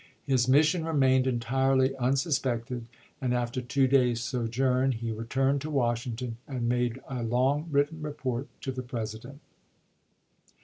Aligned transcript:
His 0.25 0.47
mission 0.47 0.83
remained 0.83 1.27
entirely 1.27 1.89
unsus 1.89 2.39
pected; 2.39 2.85
and 3.21 3.35
after 3.35 3.61
two 3.61 3.85
days' 3.87 4.21
sojourn, 4.21 4.93
he 4.93 5.11
returned 5.11 5.61
to 5.61 5.69
Washington 5.69 6.37
and 6.47 6.67
made 6.67 6.99
a 7.07 7.21
long 7.21 7.67
written 7.69 8.01
report 8.01 8.47
to 8.61 8.71
the 8.71 8.81
President. 8.81 9.41